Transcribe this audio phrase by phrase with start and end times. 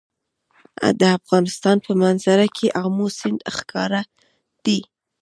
[0.99, 4.01] د افغانستان په منظره کې آمو سیند ښکاره
[4.65, 4.79] دی.